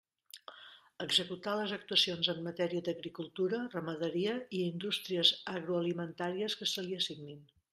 [1.03, 7.47] Executar les actuacions en matèria d'agricultura, ramaderia i indústries agroalimentàries que se li assignin.